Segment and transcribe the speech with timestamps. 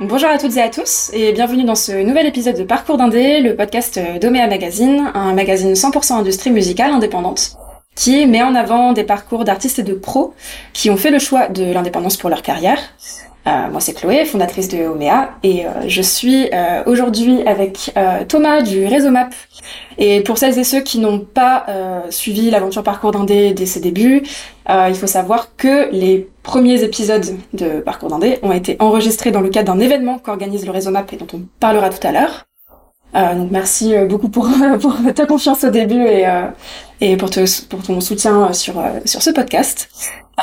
[0.00, 3.38] Bonjour à toutes et à tous et bienvenue dans ce nouvel épisode de Parcours d'Indé,
[3.38, 7.56] le podcast d'Omea Magazine, un magazine 100% industrie musicale indépendante
[7.94, 10.34] qui met en avant des parcours d'artistes et de pros
[10.72, 12.80] qui ont fait le choix de l'indépendance pour leur carrière.
[13.46, 18.24] Euh, moi c'est Chloé, fondatrice de Omea et euh, je suis euh, aujourd'hui avec euh,
[18.26, 19.28] Thomas du Réseau Map.
[19.98, 21.66] Et pour celles et ceux qui n'ont pas
[22.10, 24.24] suivi l'aventure Parcours d'Indé dès ses débuts,
[24.68, 29.50] il faut savoir que les premiers épisodes de Parcours d'Indé ont été enregistrés dans le
[29.50, 32.44] cadre d'un événement qu'organise le Réseau Map et dont on parlera tout à l'heure.
[33.36, 34.48] donc merci beaucoup pour,
[35.14, 36.26] ta confiance au début et,
[37.00, 37.30] et pour,
[37.70, 39.88] pour ton soutien sur, sur ce podcast.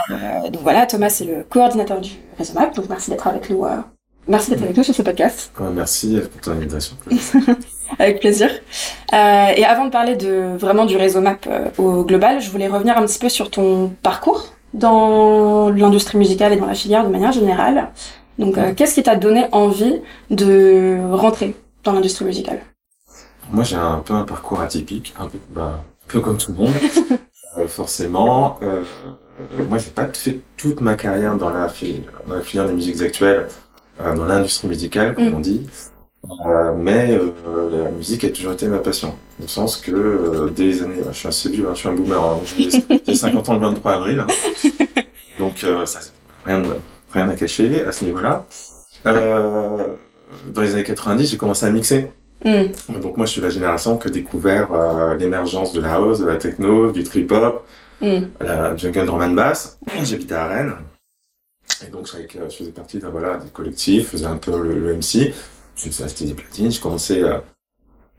[0.10, 3.66] Euh, donc voilà, Thomas est le coordinateur du réseau MAP, donc merci d'être avec nous.
[3.66, 3.78] Euh,
[4.28, 5.52] merci d'être avec nous sur ce podcast.
[5.74, 6.96] merci pour ton invitation.
[8.00, 8.50] avec plaisir.
[9.14, 12.98] Euh, et avant de parler de vraiment du réseau MAP au global, je voulais revenir
[12.98, 17.34] un petit peu sur ton parcours dans l'industrie musicale et dans la filière de manière
[17.34, 17.90] générale.
[18.40, 22.62] Donc, qu'est-ce qui t'a donné envie de rentrer dans l'industrie musicale?
[23.52, 26.58] Moi, j'ai un peu un parcours atypique, un peu, bah, un peu comme tout le
[26.60, 26.74] monde,
[27.68, 28.58] forcément.
[29.60, 31.68] Euh, moi, j'ai pas fait toute ma carrière dans la,
[32.28, 33.48] dans la filière des musiques actuelles,
[34.00, 35.36] euh, dans l'industrie musicale, comme mm.
[35.36, 35.68] on dit.
[36.46, 39.16] Euh, mais euh, la musique a toujours été ma passion.
[39.44, 42.24] Au sens que euh, dès les années, je suis vieux, hein, je suis un boomer,
[42.24, 42.40] hein,
[43.08, 44.20] j'ai 50 ans le 23 avril.
[44.20, 44.28] Hein.
[45.40, 46.00] Donc ça,
[46.46, 46.62] rien,
[47.12, 48.46] rien à cacher à ce niveau-là.
[49.04, 52.12] dans les années 90, j'ai commencé à mixer.
[52.46, 53.00] Mm.
[53.02, 54.70] Donc moi, je suis la génération qui a découvert
[55.18, 57.66] l'émergence de la house, de la techno, du trip-hop,
[58.02, 58.28] mm.
[58.42, 59.80] la jungle drum and bass.
[60.04, 60.74] J'habitais à Rennes.
[61.86, 64.80] Et donc, je, je faisais partie d'un, voilà, des collectifs, je faisais un peu le,
[64.80, 65.34] le MC.
[65.76, 67.44] Je faisais acheter des platines, je commençais à,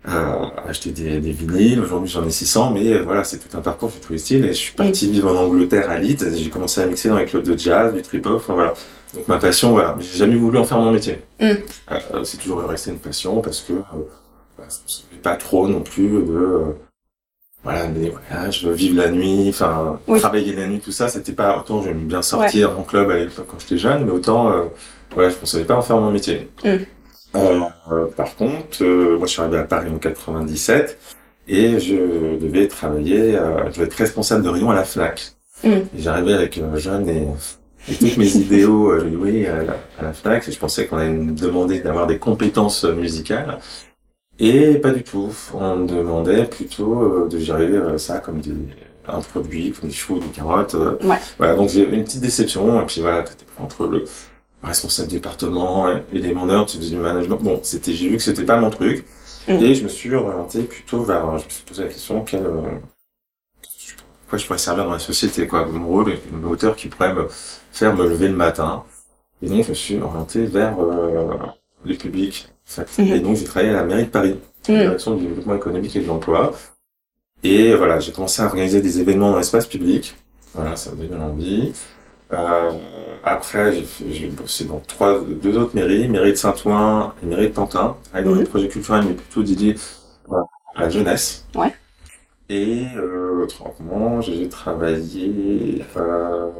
[0.05, 1.81] à acheter des, des vinyles.
[1.81, 4.45] Aujourd'hui, j'en ai 600, mais euh, voilà, c'est tout un parcours, j'ai tous les styles.
[4.45, 5.13] Et je suis parti mm.
[5.13, 6.37] vivre en Angleterre à Leeds.
[6.37, 8.75] J'ai commencé à mixer dans les clubs de jazz, du trip-hop, enfin voilà.
[9.15, 9.97] Donc ma passion, voilà.
[10.01, 11.19] J'ai jamais voulu en faire mon métier.
[11.41, 11.45] Mm.
[11.91, 14.07] Euh, c'est toujours resté une passion parce que euh,
[14.59, 14.65] bah,
[15.23, 16.73] pas trop non plus de euh,
[17.65, 21.33] voilà, mais voilà, je veux vivre la nuit, enfin, travailler la nuit, tout ça, c'était
[21.33, 24.65] pas, autant j'aime bien sortir en club à l'époque quand j'étais jeune, mais autant, euh,
[25.15, 26.51] voilà, je ne savais pas en faire mon métier.
[26.65, 26.77] Mm.
[27.35, 30.99] Euh, par contre, euh, moi je suis arrivé à Paris en 97,
[31.49, 35.33] et je devais travailler, euh, je devais être responsable de rayon à la FNAC.
[35.63, 35.71] Mm.
[35.97, 37.29] J'arrivais avec un jeune et,
[37.89, 41.11] et toutes mes idéaux, oui, à la, à la FNAC, et je pensais qu'on allait
[41.11, 43.59] me demander d'avoir des compétences musicales.
[44.39, 45.31] Et pas du tout.
[45.55, 48.55] On me demandait plutôt euh, de gérer euh, ça comme des,
[49.07, 50.75] un produit, comme des choux, des carottes.
[50.75, 50.99] Euh.
[51.03, 51.19] Ouais.
[51.39, 52.83] Voilà, donc j'ai une petite déception.
[52.83, 54.05] Et puis voilà, t'étais entre le
[54.63, 57.39] responsable département et les demandeurs, tu faisais du management.
[57.43, 59.05] Bon, c'était, j'ai vu que c'était pas mon truc.
[59.49, 59.53] Mm.
[59.53, 62.45] Et je me suis orienté plutôt vers, je me suis posé la question, quel,
[64.33, 65.67] quoi je pourrais servir dans la société, quoi.
[65.67, 67.27] Mon rôle, une hauteur qui pourrait me
[67.71, 68.83] faire me lever le matin.
[69.43, 71.35] Et donc, je me suis orienté vers euh,
[71.83, 72.49] publics
[72.99, 73.07] Mhm.
[73.13, 74.37] Et donc, j'ai travaillé à la mairie de Paris,
[74.69, 74.81] la mhm.
[74.81, 76.53] direction du développement économique et de l'emploi.
[77.43, 80.17] Et voilà, j'ai commencé à organiser des événements dans l'espace public.
[80.55, 81.73] Voilà, ça m'a donné envie.
[82.33, 82.71] Euh,
[83.25, 83.73] après,
[84.11, 88.27] j'ai bossé dans trois, deux autres mairies, mairie de Saint-Ouen et mairie de Pantin, avec
[88.27, 88.47] dans les mhm.
[88.47, 89.77] projets culturels, mais plutôt dédiés
[90.75, 91.47] à la jeunesse.
[91.55, 91.75] Ouais.
[92.49, 96.51] Et euh, autrement, j'ai travaillé euh,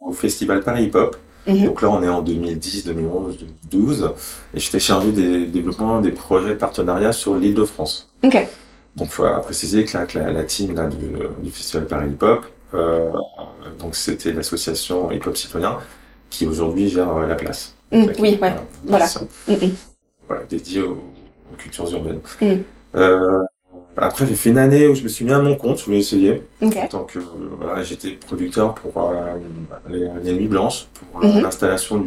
[0.00, 1.64] au festival Paris Hip Hop, Mhm.
[1.64, 3.38] Donc là, on est en 2010, 2011,
[3.70, 4.12] 2012,
[4.54, 8.10] et j'étais chargé des développements des projets de partenariat sur l'île de France.
[8.22, 8.46] Ok.
[8.96, 10.96] Donc, faut préciser que la, la, team là, du,
[11.42, 12.44] du, festival Paris Hip Hop,
[12.74, 13.10] euh,
[13.78, 15.78] donc c'était l'association Hip Hop Citoyen
[16.30, 17.74] qui aujourd'hui gère euh, la place.
[17.92, 18.12] Mhm.
[18.18, 18.52] oui, ouais.
[18.84, 19.06] Voilà.
[19.46, 19.74] Mhm.
[20.26, 20.98] Voilà, dédié aux,
[21.52, 22.20] aux cultures urbaines.
[22.94, 23.42] Euh,
[24.00, 25.98] après, j'ai fait une année où je me suis mis à mon compte, je voulais
[25.98, 26.42] essayer.
[26.60, 26.82] Okay.
[26.82, 27.18] En tant que,
[27.60, 29.36] voilà, j'étais producteur pour euh,
[29.88, 31.42] les, les, Nuits Blanches, pour mm -hmm.
[31.42, 31.98] l'installation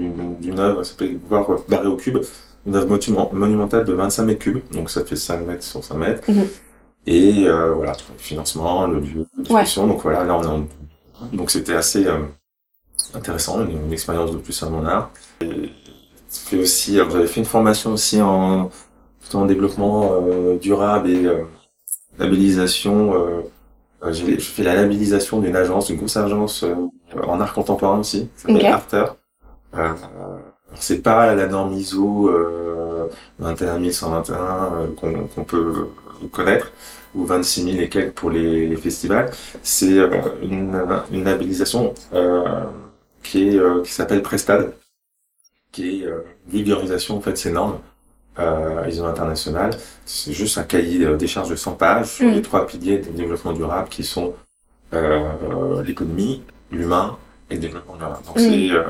[0.41, 2.19] d'une œuvre, ça s'appelle Voir barré au cube,
[2.67, 6.23] une œuvre monumentale de 25 mètres cubes, donc ça fait 5 mètres sur 5 mètres.
[6.31, 6.47] Mm -hmm.
[7.07, 9.83] Et euh, voilà, le financement, le lieu, discussion.
[9.83, 9.89] Ouais.
[9.91, 10.67] Donc voilà, là on est en...
[11.33, 12.19] Donc c'était assez euh,
[13.19, 15.09] intéressant, une, une, expérience de plus à mon art.
[16.51, 18.69] Et aussi, j'avais fait une formation aussi en,
[19.33, 21.23] en développement euh, durable et
[22.19, 23.13] labellisation.
[23.13, 23.41] Euh,
[24.03, 26.75] euh j'ai fait la labellisation d'une agence, d'une grosse agence euh,
[27.23, 28.67] en art contemporain aussi, ça s'appelle okay.
[28.67, 29.05] Arter.
[29.77, 29.93] Euh,
[30.75, 33.07] c'est pas la norme ISO euh,
[33.39, 35.87] 21121 qu'on qu peut
[36.31, 36.71] connaître
[37.13, 39.31] ou 26 000 et quelques pour les, les festivals.
[39.63, 39.97] C'est
[40.41, 40.81] une,
[41.11, 41.93] une labellisation
[43.23, 44.73] qui est qui s'appelle Prestad,
[45.71, 46.07] qui est
[46.47, 47.79] vulgarisation en fait ces normes
[48.39, 49.71] euh, ISO international.
[50.05, 52.33] C'est juste un cahier des charges de 100 pages sur mm.
[52.33, 54.33] les trois piliers du développement durable qui sont
[54.93, 57.17] euh, l'économie, l'humain
[57.49, 58.25] et le développement durable.
[58.25, 58.39] Donc mm.
[58.39, 58.83] c'est euh,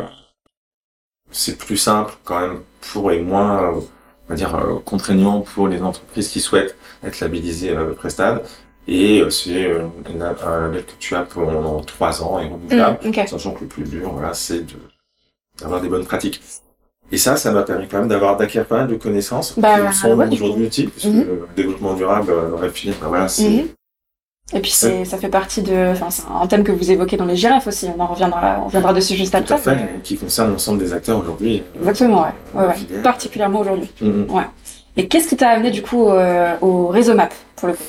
[1.31, 2.59] c'est plus simple quand même
[2.91, 8.43] pour et moins, on va dire, contraignant pour les entreprises qui souhaitent être labellisées Prestad.
[8.87, 13.61] Et c'est un label que tu as pendant trois ans et renouvelable, mmh, sachant que
[13.61, 14.75] le plus dur, voilà, c'est de
[15.61, 16.41] d'avoir des bonnes pratiques.
[17.11, 19.97] Et ça, ça m'a permis quand même d'avoir d'acquérir pas mal de connaissances bah, qui
[19.97, 21.25] sont aujourd'hui utiles, parce que mhm.
[21.27, 23.49] le développement durable dans la filière, ben voilà, c'est...
[23.49, 23.67] Mhm.
[24.53, 27.37] Et puis ça fait partie de, enfin c'est un thème que vous évoquez dans les
[27.37, 27.87] girafes aussi.
[27.95, 29.47] On en reviendra, on reviendra dessus juste après.
[29.47, 31.63] Tout à fait, qui concerne l'ensemble des acteurs aujourd'hui.
[31.79, 33.01] Exactement, ouais, ouais, ouais.
[33.01, 33.89] particulièrement aujourd'hui.
[34.01, 34.25] Mhm.
[34.29, 34.43] Ouais.
[34.97, 37.83] Et qu'est-ce qui t'a amené du coup euh, au réseau MAP pour le coup?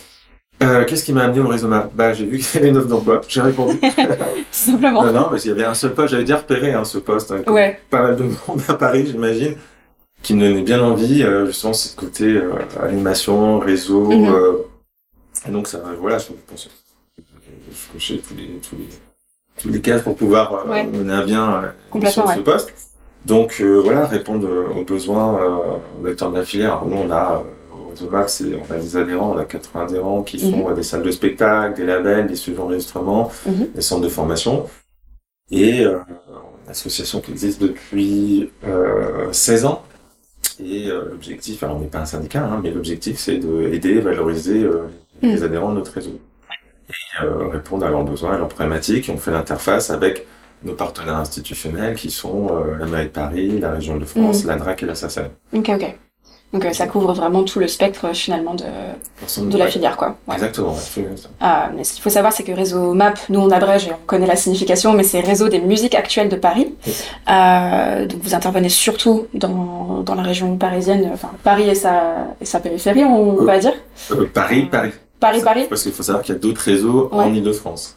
[0.63, 2.77] Euh, Qu'est-ce qui m'a amené au réseau MAP Bah, j'ai vu qu'il y avait une
[2.77, 3.21] offre d'emploi.
[3.29, 3.79] J'ai répondu.
[4.51, 5.05] Simplement.
[5.05, 6.11] Non, non, parce qu'il y avait un seul poste.
[6.11, 7.33] J'avais déjà repéré hein, ce poste.
[7.33, 7.81] Hein, ouais.
[7.91, 9.57] Pas mal de monde à Paris, j'imagine,
[10.23, 11.23] qui me donnait bien envie.
[11.23, 14.05] Euh, justement, c'est côté euh, animation, réseau.
[14.11, 14.35] Mhm.
[15.49, 16.69] Et donc, ça, voilà, je pense.
[17.19, 18.89] Je cochais tous les, tous les,
[19.61, 22.73] tous les cases pour pouvoir mener à bien ce poste.
[23.25, 25.41] Donc, voilà, répondre aux besoins
[26.03, 26.83] d'acteurs de la filière.
[26.85, 27.43] Nous, on a
[28.11, 30.75] Max, on a des adhérents, on a 80 adhérents qui font mhm.
[30.75, 33.69] des salles de spectacle, des labels, des studios d'enregistrement, mhm.
[33.75, 34.67] des centres de formation.
[35.51, 35.99] Et euh,
[36.65, 39.83] une association qui existe depuis euh, 16 ans.
[40.61, 44.63] Et euh, l'objectif, alors on n'est pas un syndicat, hein, mais l'objectif c'est d'aider, valoriser
[44.63, 44.87] euh,
[45.23, 45.45] les mhm.
[45.45, 46.21] adhérents de notre réseau.
[46.89, 49.11] Et euh, répondre à leurs besoins, à leurs problématiques.
[49.13, 50.27] on fait l'interface avec
[50.63, 52.49] nos partenaires institutionnels qui sont
[52.79, 55.31] la mairie de Paris, la région de France, la DRAC et la SACEM.
[55.53, 55.99] Ok, ok.
[56.53, 58.65] Donc euh, ça couvre vraiment tout le spectre euh, finalement de,
[59.51, 60.17] de la filière quoi.
[60.33, 60.75] Exactement.
[60.99, 64.07] Euh, mais ce qu'il faut savoir c'est que réseau MAP, nous on abrège et on
[64.07, 66.75] connaît la signification, mais c'est réseau des musiques actuelles de Paris.
[67.31, 72.45] Euh, donc vous intervenez surtout dans, dans la région parisienne, enfin Paris et sa, et
[72.45, 73.73] sa périphérie on va dire.
[74.35, 74.93] Paris, Paris.
[75.21, 75.67] Paris, Paris.
[75.69, 77.97] Parce qu'il faut savoir qu'il y a d'autres réseaux en Ile-de-France.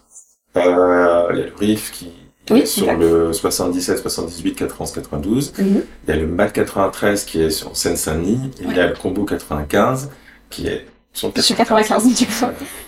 [0.56, 2.12] il y a le RIF qui
[2.52, 5.54] oui, sur le 77, 78, 91, 92.
[5.60, 8.52] Il y a le MAC 93 qui est sur Seine-Saint-Denis.
[8.62, 10.10] Il y a le Combo 95
[10.50, 12.14] qui est sur 95.
[12.14, 12.32] du coup.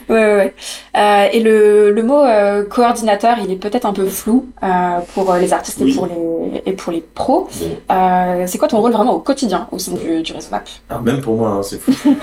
[0.09, 0.54] Ouais, ouais, ouais.
[0.95, 5.33] Euh, et le, le mot euh, coordinateur, il est peut-être un peu flou euh, pour
[5.33, 7.50] les artistes et pour les et pour les pros.
[7.51, 11.19] C'est quoi ton rôle vraiment au quotidien au sein du, du réseau MAP ah, Même
[11.19, 11.92] pour moi, hein, c'est fou.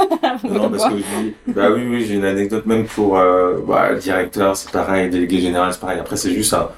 [0.48, 0.94] non, parce que
[1.48, 3.18] bah oui, oui, j'ai une anecdote même pour
[3.68, 5.98] bah, le directeur, c'est pareil, délégué général, c'est pareil.
[6.00, 6.70] Après, c'est juste un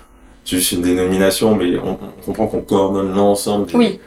[0.46, 4.00] juste une dénomination, mais on, comprend qu'on coordonne l'ensemble des,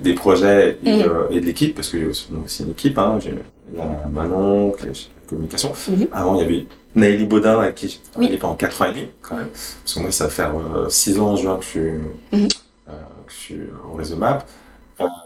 [0.00, 3.34] des, projets et, euh, et de l'équipe, parce que c'est aussi une équipe, hein, j'ai
[3.76, 4.92] la Manon, la
[5.28, 5.72] communication.
[5.88, 6.08] Mhm.
[6.12, 9.06] Avant, il y avait Naïli Baudin, avec qui j'ai travaillé pendant 4 ans et demi,
[9.22, 9.48] quand même.
[9.48, 10.46] Parce que moi, ça fait
[10.88, 12.48] 6 euh, ans en juin que je suis, mhm.
[12.88, 12.92] euh,
[13.26, 13.60] que je suis
[13.92, 14.44] au réseau MAP.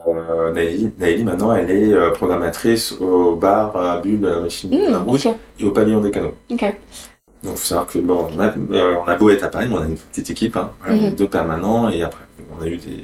[0.07, 0.53] Euh,
[0.99, 5.29] Naïli, maintenant, elle est euh, programmatrice au bar à Bulle, à la machine rouge,
[5.59, 6.35] et au pavillon des canaux.
[6.51, 6.75] Okay.
[7.45, 9.77] Donc, faut savoir que bon, on a, euh, on a beau être à Paris, mais
[9.77, 11.15] on a une petite équipe, hein, mhm.
[11.15, 12.25] deux permanents, et après,
[12.59, 13.03] on a eu des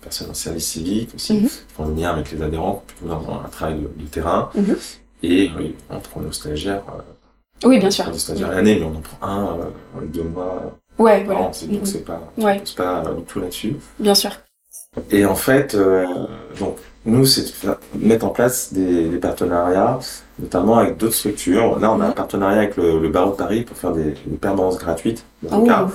[0.00, 1.48] personnes en service civique aussi, mm -hmm.
[1.48, 4.48] qui font lien avec les adhérents, plutôt dans un travail de, terrain.
[4.54, 4.76] Mhm.
[5.22, 6.82] Et oui, on prend nos stagiaires.
[6.88, 8.04] Euh, oui, bien sûr.
[8.10, 10.78] Des stagiaires l'année, mais on en prend un, euh, deux mois.
[10.98, 11.40] Ouais, voilà.
[11.40, 11.84] Donc, mhm.
[11.84, 12.62] c'est pas, ouais.
[12.76, 13.76] pas du tout là-dessus.
[13.98, 14.30] Bien sûr.
[15.10, 16.04] Et en fait, euh,
[16.58, 20.00] donc, nous, c'est de mettre en place des, des partenariats,
[20.38, 21.78] notamment avec d'autres structures.
[21.78, 24.36] Là, on a un partenariat avec le, le, barreau de Paris pour faire des, des
[24.36, 25.88] permanences gratuites, dans le ah cas,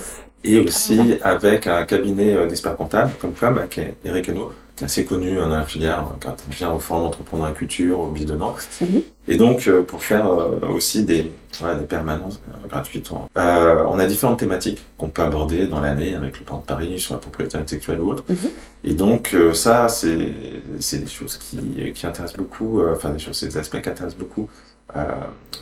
[0.46, 4.36] et aussi avec un cabinet euh, d'experts comptables, comme comme avec Eric est
[4.84, 8.68] assez connu dans la filière, qui intervient au Forum d'entrepreneuriat culture, au BIS de Nantes.
[8.82, 9.02] Mhm.
[9.28, 13.10] Et donc, euh, pour faire euh, aussi des, des permanences gratuites.
[13.38, 17.00] Euh, on a différentes thématiques qu'on peut aborder dans l'année avec le plan de Paris
[17.00, 18.24] sur la propriété intellectuelle ou autre.
[18.28, 18.50] Mhm.
[18.84, 23.58] Et donc, ça, c'est des choses qui, qui intéressent beaucoup, enfin, des choses, c'est des
[23.58, 24.50] aspects qui intéressent beaucoup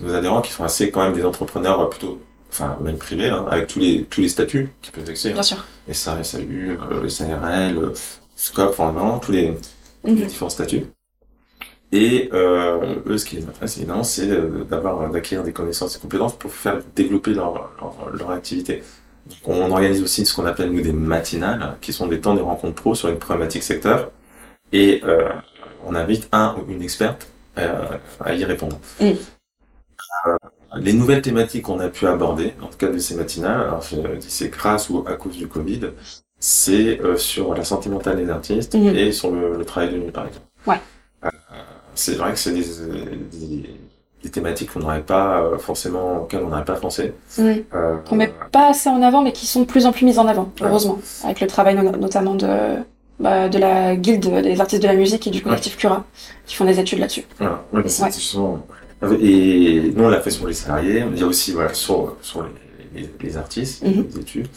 [0.01, 2.20] nos adhérents qui sont assez quand même des entrepreneurs plutôt
[2.53, 5.34] enfin même privés, hein, avec tous les tous les statuts qui peuvent exister.
[5.34, 5.65] Bien sûr.
[5.88, 7.93] Et ça, SAU, euh, SARL,
[8.43, 9.51] SCOP, enfin vraiment tous les,
[10.03, 10.15] mhm.
[10.15, 10.85] les différents statuts.
[11.91, 14.27] Et euh, eux, ce qui les intéresse évidemment, c'est
[14.67, 18.83] d'avoir d'acquérir des connaissances et compétences pour faire développer leur leur, leur activité.
[19.27, 22.41] Donc, on organise aussi ce qu'on appelle nous des matinales, qui sont des temps de
[22.41, 24.12] rencontres pro sur une problématique secteur,
[24.73, 25.29] et euh,
[25.85, 28.79] on invite un ou une experte euh, à y répondre.
[29.00, 29.12] Mm.
[30.27, 30.38] Euh,
[30.75, 33.95] les nouvelles thématiques qu'on a pu aborder, dans le cadre de ces matinales, alors je
[34.17, 35.91] dis c'est grâce ou à cause du Covid,
[36.45, 38.93] c'est euh, sur la santé mentale des artistes mhm.
[38.97, 40.45] et sur le, travail de nuit, par exemple.
[40.67, 40.75] Ouais.
[41.23, 41.29] Euh,
[41.95, 42.65] c'est vrai que c'est des,
[43.31, 43.69] des,
[44.21, 47.13] des, thématiques qu'on n'aurait pas euh, forcément, auxquelles on n'aurait pas pensé.
[47.39, 50.19] Euh, qu'on met pas assez en avant, mais qui sont de plus en plus mises
[50.19, 52.75] en avant, heureusement, avec le travail notamment de
[53.21, 56.03] bah, de la guilde des artistes de la musique et du collectif Cura,
[56.45, 57.23] qui font des études là-dessus.
[57.38, 57.63] Voilà.
[57.71, 59.17] Ouais, ouais.
[59.21, 61.03] Et nous, on l'a fait sur les salariés.
[61.03, 64.05] On dit aussi, voilà, sur, sur les, les, les artistes, mm -hmm.
[64.13, 64.47] les études.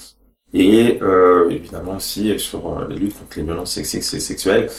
[0.54, 4.70] Et euh, évidemment aussi sur euh, les luttes contre les violences sexistes et sexuelles,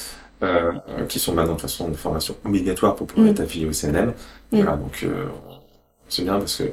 [0.44, 0.72] euh,
[1.10, 3.32] qui sont maintenant de toute façon une formation obligatoire pour pouvoir mm.
[3.32, 4.14] être affilié au CNM.
[4.52, 4.62] Mm.
[4.62, 5.26] Voilà, donc euh,
[6.08, 6.72] c'est bien parce que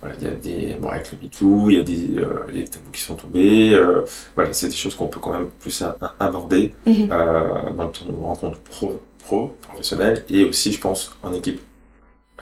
[0.00, 2.64] voilà, il y a des bon avec le MeToo, il y a des euh, les
[2.64, 3.72] tabous qui sont tombés.
[3.72, 5.82] Euh, voilà, c'est des choses qu'on peut quand même plus
[6.20, 11.60] aborder euh, dans ton rencontre pro, pro professionnelle et aussi, je pense, en équipe.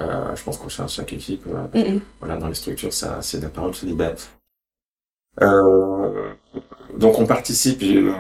[0.01, 1.45] Euh, je pense sein de chaque équipe,
[2.19, 4.15] voilà, dans les structures, ça, c'est la parole se libère.
[5.41, 6.33] Euh,
[6.97, 8.13] donc on participe, euh,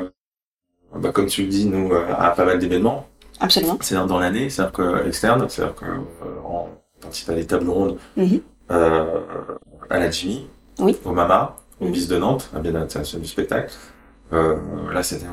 [0.97, 3.07] bah, comme tu le dis, nous, euh, à pas mal d'événements.
[3.41, 3.77] Absolument.
[3.81, 6.69] C'est dans l'année, c'est-à-dire que externe, c'est-à-dire qu'on
[7.01, 8.41] participe à des tables rondes mm-hmm.
[8.71, 10.47] à la Jimmy,
[10.79, 10.97] oui.
[11.05, 11.93] au Mama, au mm-hmm.
[11.93, 13.73] BIS de Nantes, à bien international du spectacle.
[14.33, 14.57] Euh,
[14.93, 15.27] là, c'était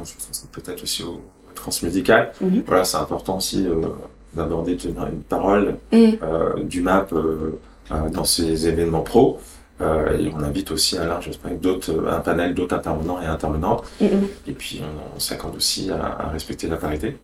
[0.51, 1.21] peut-être aussi au
[1.53, 2.31] Transmusical.
[2.43, 2.63] Mm-hmm.
[2.65, 3.67] Voilà, c'est important aussi
[4.33, 6.63] d'aborder, de tenir une parole mm.
[6.63, 7.13] du MAP
[8.11, 9.39] dans ces événements pro.
[9.81, 11.29] Euh, et on invite aussi à large
[11.61, 13.83] d'autres, euh, un panel d'autres intervenants et intervenantes.
[14.01, 14.47] Mm-hmm.
[14.47, 14.81] Et puis
[15.15, 17.17] on, s'accorde aussi à, respecter la parité.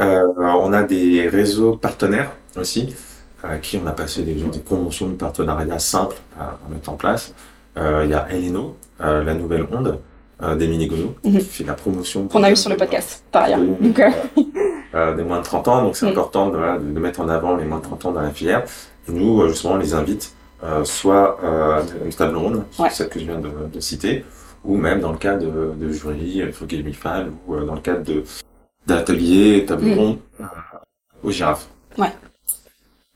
[0.00, 2.94] Euh, on a des réseaux partenaires aussi,
[3.42, 7.34] à qui on a passé des, des conventions de partenariat simples à, mettre en place.
[7.76, 9.98] Il y a Eleno, la nouvelle onde,
[10.58, 11.38] d'Emile Gono, mm-hmm.
[11.38, 12.28] qui fait la promotion.
[12.28, 13.60] Qu'on a eu sur le podcast, par ailleurs.
[13.60, 16.10] des moins de 30 ans, donc c'est mm.
[16.10, 16.58] important de,
[16.92, 18.62] de, mettre en avant les moins de 30 ans dans la filière.
[19.08, 20.34] Et nous, justement, on les invite
[20.84, 24.24] soit euh, une table ronde, celle que je viens de, de, citer,
[24.64, 28.04] ou même dans le cas de, de jury, il Gamify, ou euh, dans le cadre
[28.04, 28.22] de
[28.86, 29.98] d'ateliers, table mm.
[29.98, 30.44] ronde euh,
[31.22, 31.68] aux girafes.
[31.98, 32.12] Ouais.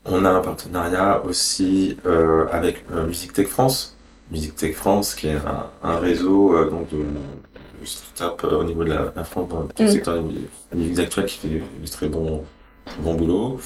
[0.05, 3.97] On a un partenariat aussi euh, avec euh, Musique Tech France.
[4.31, 8.89] Musique Tech France, qui est un, un réseau donc de, de start-up au niveau de
[8.89, 9.89] la, la France dans le mm.
[9.89, 10.31] secteur de
[10.71, 12.43] la musique actuelle qui fait du, très bon,
[12.99, 13.59] bon boulot.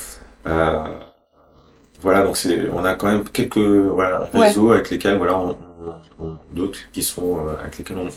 [2.02, 5.56] Voilà, donc c'est, on a quand même quelques voilà, réseaux avec lesquels voilà, on,
[6.20, 8.08] on, d'autres qui sont euh, avec lesquels on,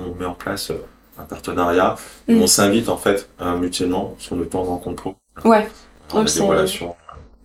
[0.00, 0.84] on, met en place euh,
[1.18, 1.96] un partenariat.
[2.28, 2.42] Mm.
[2.42, 5.14] On s'invite en fait euh, mutuellement sur le temps de rencontre.
[5.44, 5.68] Ouais.
[6.12, 6.42] Donc c'est,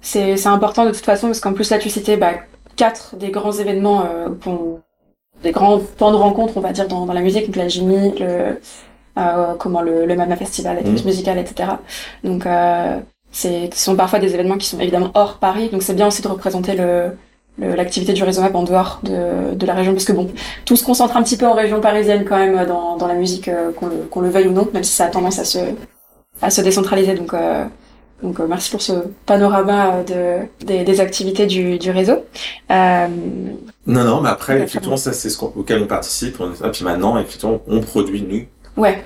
[0.01, 2.33] c'est, c'est important de toute façon parce qu'en plus là tu citais bah,
[2.75, 4.29] quatre des grands événements, euh,
[5.43, 8.17] des grands temps de rencontre on va dire dans, dans la musique, donc la Jimmy,
[8.19, 8.59] le
[9.17, 11.05] euh, comment le, le Mama Festival, la mm.
[11.05, 11.71] musicale, etc.
[12.23, 12.99] Donc euh,
[13.31, 16.21] c'est qui sont parfois des événements qui sont évidemment hors Paris, donc c'est bien aussi
[16.21, 17.11] de représenter le
[17.57, 20.29] l'activité du réseau Map en dehors de, de la région, parce que bon,
[20.65, 23.47] tout se concentre un petit peu en région parisienne quand même dans, dans la musique,
[23.47, 25.59] euh, qu'on le, veuille ou non, même si ça a tendance à se,
[26.41, 27.13] à se décentraliser.
[27.13, 27.65] Donc, euh,
[28.23, 28.93] donc euh, merci pour ce
[29.25, 32.23] panorama de, des, des activités du, du réseau.
[32.69, 36.39] Non, non, mais après, effectivement, ça c'est ce auquel on participe.
[36.39, 38.45] On, et puis maintenant, effectivement, on produit nous.
[38.81, 39.03] Ouais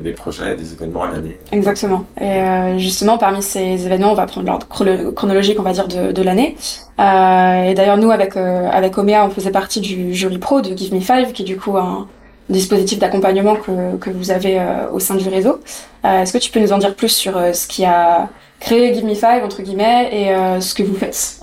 [0.00, 1.38] des projets, des événements à l'année.
[1.52, 2.04] Exactement.
[2.20, 6.12] Et euh, justement, parmi ces événements, on va prendre l'ordre chronologique, on va dire, de,
[6.12, 6.56] de l'année.
[6.98, 10.76] Euh, et d'ailleurs, nous, avec euh, avec Omea, on faisait partie du jury pro de
[10.76, 12.08] Give Me Five, qui est du coup un
[12.48, 15.60] dispositif d'accompagnement que, que vous avez euh, au sein du réseau.
[16.04, 18.28] Euh, est-ce que tu peux nous en dire plus sur ce qui a
[18.60, 21.40] créé Give Me Five, entre guillemets, et ce que vous faites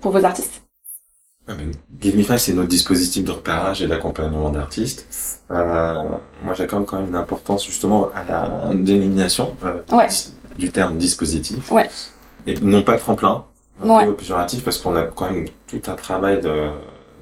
[0.00, 0.63] pour vos artistes?
[2.00, 5.40] Give Me Five, c'est notre dispositif de repérage et d'accompagnement d'artistes.
[5.50, 6.02] Euh,
[6.42, 10.08] moi, j'accorde quand même une importance justement à la dénomination euh,
[10.58, 11.70] du terme dispositif.
[11.70, 11.90] Ouais.
[12.46, 13.44] Et non pas tremplin,
[13.82, 14.06] un ouais.
[14.06, 16.40] peu péjoratif, parce qu'on a quand même tout un travail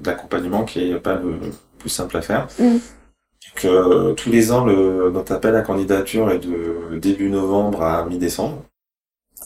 [0.01, 1.39] d'accompagnement qui est pas le
[1.79, 2.47] plus simple à faire.
[2.59, 2.63] Mm.
[2.63, 8.05] Donc, euh, tous les ans, le, notre appel à candidature est de début novembre à
[8.05, 8.63] mi-décembre.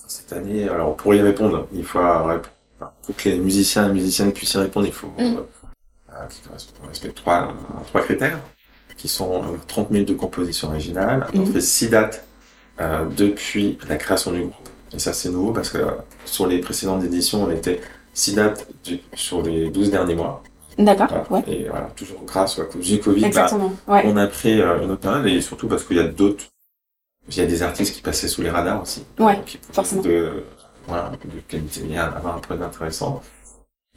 [0.08, 2.50] Cette année, alors pour y répondre, il faut répondre
[3.02, 5.38] faut que les musiciens et musiciennes puissent y répondre, il faut mm.
[5.38, 6.28] euh,
[6.88, 7.54] respecter trois,
[7.88, 8.40] trois critères,
[8.96, 11.28] qui sont 30 euh, minutes de composition originale.
[11.34, 11.54] On mm.
[11.54, 12.28] fait six dates
[12.80, 14.70] euh, depuis la création du groupe.
[14.94, 15.92] Et ça, c'est nouveau parce que euh,
[16.26, 17.82] sur les précédentes éditions, on était
[18.14, 20.44] six dates du, sur les 12 derniers mois.
[20.78, 21.44] D'accord, ouais.
[21.48, 23.50] Et voilà, toujours grâce à cause du Covid, bah,
[23.88, 24.04] ouais.
[24.06, 26.44] on a pris euh, une autre période et surtout parce qu'il y a d'autres,
[27.28, 29.04] il y a des artistes qui passaient sous les radars aussi.
[29.18, 29.42] Ouais,
[29.72, 30.04] forcément.
[30.04, 30.44] De,
[30.88, 33.22] voilà, de qualité bien, avoir un peu d'intéressant.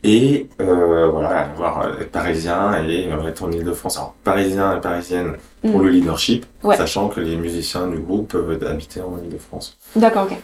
[0.03, 3.99] Et euh, voilà, avoir euh, être parisien et euh, être en Ile-de-France.
[3.99, 5.83] Alors, parisien et parisienne pour mm.
[5.83, 9.77] le leadership, sachant que les musiciens du groupe peuvent habiter en Ile-de-France.
[9.97, 10.39] D'accord, ok.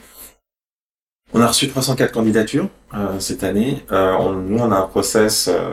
[1.33, 3.85] On a reçu 304 candidatures euh, cette année.
[3.93, 5.73] Euh, on, nous, on a un process euh,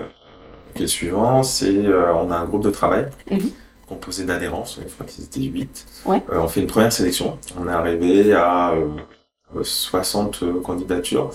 [0.76, 3.52] qui est suivant, c'est on a un groupe de travail mm-hmm.
[3.88, 5.86] composé d'adhérents, je crois qu'ils étaient 8.
[6.06, 6.24] Ouais.
[6.32, 7.38] on fait une première sélection.
[7.60, 8.74] On est arrivé à
[9.62, 11.32] 60 euh, candidatures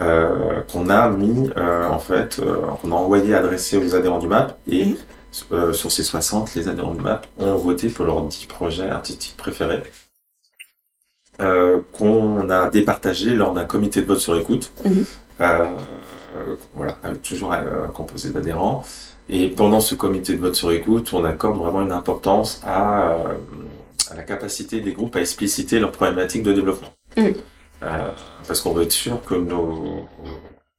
[0.00, 2.40] euh, qu'on a mis euh, en fait,
[2.80, 4.96] qu'on a envoyé adresser aux adhérents du MAP et
[5.30, 9.82] sur ces 60, les adhérents du MAP ont voté pour leurs 10 projets artistiques préférés.
[11.92, 14.72] qu'on a départagé lors d'un comité de vote sur écoute.
[14.84, 15.04] Mhm.
[16.74, 17.54] voilà, toujours
[17.94, 18.84] composé d'adhérents.
[19.28, 23.14] Et pendant ce comité de vote sur écoute, on accorde vraiment une importance à,
[24.10, 26.88] à la capacité des groupes à expliciter leurs problématiques de développement.
[27.16, 27.22] Mm.
[27.82, 28.10] Euh,
[28.46, 30.06] parce qu'on veut être sûr que nos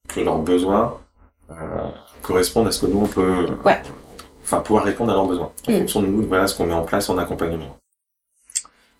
[0.08, 1.00] que leurs besoins
[1.50, 1.56] euh,
[2.22, 3.82] correspondent à ce que nous on peut ouais.
[4.44, 5.78] enfin pouvoir répondre à leurs besoins en mm.
[5.80, 7.78] fonction de nous voilà ce qu'on met en place en accompagnement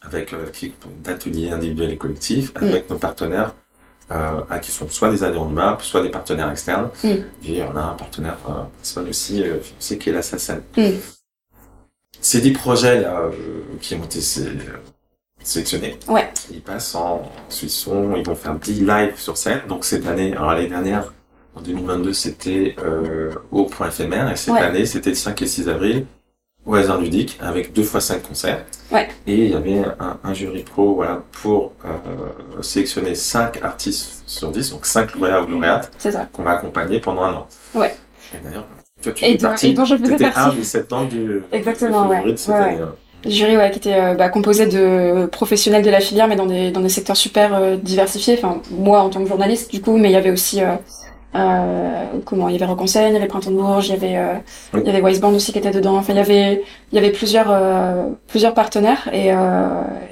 [0.02, 0.48] avec euh,
[1.04, 2.64] d'ateliers individuels et collectifs mm.
[2.64, 3.54] avec nos partenaires
[4.12, 6.90] euh, qui sont soit des adhérents de MAP, soit des partenaires externes.
[7.04, 10.62] Et on a un partenaire principal aussi, euh, financier, qui est la SACEM.
[12.20, 13.30] Ces dix projets là,
[13.80, 14.20] qui ont été
[15.44, 15.98] sélectionnés.
[16.08, 16.30] Ouais.
[16.52, 19.62] Ils passent en Suisson, ils vont faire 10 lives sur scène.
[19.68, 21.14] Donc cette année, alors l'année dernière,
[21.56, 25.70] en 2022, c'était euh, au point éphémère, et cette année, c'était le 5 et 6
[25.70, 26.06] avril
[26.66, 28.66] au hasard ludique avec deux fois cinq concerts.
[28.92, 29.08] Ouais.
[29.26, 34.52] Et il y avait un, un jury pro voilà pour euh, sélectionner cinq artistes sur
[34.52, 35.92] 10, donc cinq lauréats ou lauréates
[36.34, 37.48] qu'on va accompagner pendant un an.
[37.74, 37.96] Ouais.
[38.34, 38.68] Et d'ailleurs,
[39.02, 39.68] toi tu fais partie.
[39.70, 40.40] Et dont je faisais partie.
[40.40, 41.42] un des sept ans du.
[41.52, 42.24] Exactement, ouais.
[42.24, 42.78] De cette ouais.
[43.26, 46.72] Jury ouais, qui était euh, bah, composé de professionnels de la filière, mais dans des,
[46.72, 48.36] dans des secteurs super euh, diversifiés.
[48.38, 50.76] Enfin, moi en tant que journaliste, du coup, mais il y avait aussi euh,
[51.36, 51.90] euh
[52.26, 54.42] comment il y avait Rock il y avait Printemps de Bourges, il y avait
[54.74, 55.98] il y avait Wiseband aussi qui était dedans.
[55.98, 57.56] Enfin, il y avait il y avait plusieurs
[58.28, 59.30] plusieurs partenaires et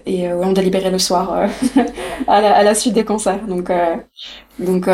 [0.05, 1.49] et on délibérait le soir
[2.27, 3.45] à, la, à la suite des concerts.
[3.47, 3.69] Donc
[4.59, 4.87] donc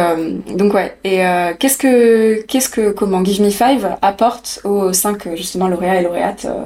[0.55, 0.97] donc ouais.
[1.03, 1.19] Et
[1.59, 6.45] qu'est-ce que qu'est-ce que comment Give Me Five apporte aux cinq justement lauréats et lauréates
[6.45, 6.65] euh,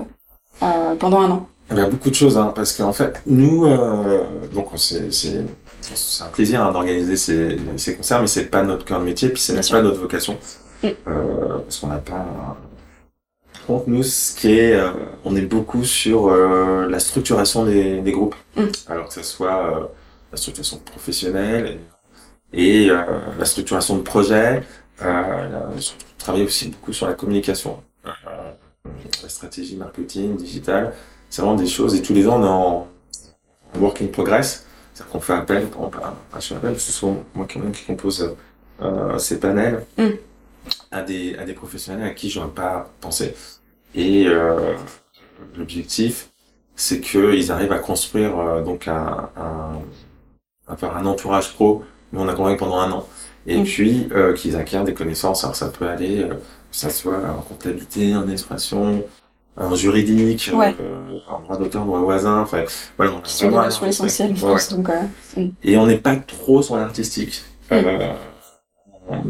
[1.00, 4.24] pendant un an Il y a beaucoup de choses, hein, parce qu'en fait, nous, euh,
[4.54, 5.12] donc c'est
[5.96, 9.30] c'est un plaisir hein, d'organiser ces, ces concerts, mais c'est pas notre cœur de métier,
[9.30, 10.38] puis c'est pas notre vocation,
[10.84, 10.88] mm.
[11.08, 12.58] euh, parce qu'on n'a pas.
[13.68, 14.92] Donc nous, ce qui est, euh,
[15.26, 18.66] on est beaucoup sur euh, la structuration des, des groupes, mm.
[18.88, 19.92] alors que ce soit
[20.32, 21.80] la structuration professionnelle
[22.54, 24.64] et, la structuration de projets.
[25.02, 25.80] on
[26.18, 27.82] travaille aussi beaucoup sur la communication
[29.28, 30.94] stratégie marketing, digital,
[31.30, 32.88] c'est vraiment des choses, et tous les ans on est en
[33.80, 35.68] work in progress, c'est-à-dire qu'on fait appel,
[36.34, 38.36] à, je appel, ce sont moi qui, qui compose
[38.82, 40.08] euh, ces panels, mm.
[40.92, 43.36] à, des, à des professionnels à qui j'aurais pas pensé.
[43.96, 44.76] Et euh,
[45.58, 46.30] l'objectif,
[46.76, 49.30] c'est qu'ils arrivent à construire euh, donc un,
[50.68, 53.08] un, faire un entourage pro, mais on accompagne pendant un an.
[53.48, 53.64] Et mm.
[53.64, 55.44] puis euh, qu'ils acquièrent des connaissances.
[55.44, 56.36] Alors ça peut aller euh, que
[56.72, 59.04] ça soit en comptabilité, en expression,
[59.58, 60.76] en juridique, ouais.
[60.80, 62.64] euh, en droit d'auteur, droit voisin, enfin,
[62.98, 63.12] voilà.
[63.12, 64.90] Des notions essentielles, je pense, donc,
[65.36, 65.48] mm.
[65.64, 67.42] Et on n'est pas trop sur l'artistique.
[67.72, 67.82] Mm.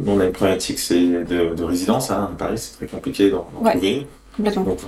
[0.05, 3.47] On a une problématique, c'est de, de, résidence, hein, à Paris, c'est très compliqué d'en
[3.61, 4.07] ouais, trouver.
[4.35, 4.63] Complètement.
[4.65, 4.79] Donc,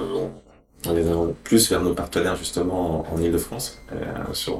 [0.85, 1.13] on les a
[1.45, 3.79] plus vers nos partenaires, justement, en, en Ile-de-France,
[4.33, 4.57] sur,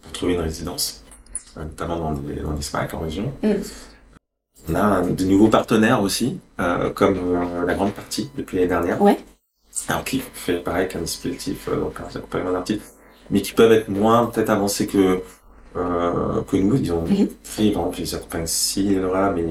[0.00, 1.01] pour trouver une résidence,
[1.56, 3.32] notamment dans des SMAC en région.
[3.42, 3.52] Mm.
[4.68, 9.02] On a de nouveaux partenaires aussi, euh, comme euh, la grande partie depuis l'année dernière.
[9.02, 9.18] Ouais.
[9.88, 11.94] Alors qui fait pareil qu'un dispositif, euh, donc
[12.34, 12.94] un d'artistes,
[13.30, 15.20] mais qui peuvent être moins peut-être avancés que
[15.76, 16.76] euh, que nous.
[16.76, 17.28] Ils ont mm -hmm.
[17.42, 19.42] fait, par exemple, ils accompagnent là, mais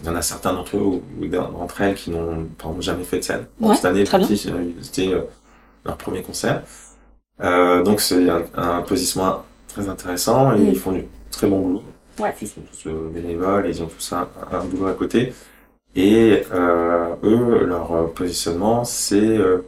[0.00, 0.86] il y en a certains d'entre eux
[1.20, 2.46] ou, d'entre elles qui n'ont
[2.80, 3.44] jamais fait de scène.
[3.60, 4.04] Ouais, cette année,
[4.86, 5.10] c'était
[5.84, 6.62] leur premier concert.
[7.86, 10.68] Donc c'est un, un positionnement très intéressant et mm.
[10.68, 11.82] ils font du très bon boulot.
[12.18, 12.34] Ouais.
[12.42, 15.32] Ils sont tous euh, bénévoles, ils ont tous un, un boulot à côté.
[15.94, 19.64] Et euh, eux, leur positionnement, c'est euh,